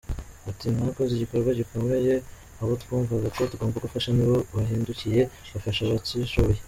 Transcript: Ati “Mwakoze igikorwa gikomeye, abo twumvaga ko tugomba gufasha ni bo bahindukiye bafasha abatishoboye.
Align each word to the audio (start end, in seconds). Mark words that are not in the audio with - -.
Ati 0.49 0.65
“Mwakoze 0.77 1.11
igikorwa 1.13 1.51
gikomeye, 1.59 2.13
abo 2.61 2.73
twumvaga 2.81 3.27
ko 3.35 3.41
tugomba 3.51 3.83
gufasha 3.85 4.09
ni 4.15 4.23
bo 4.29 4.35
bahindukiye 4.55 5.21
bafasha 5.51 5.81
abatishoboye. 5.83 6.59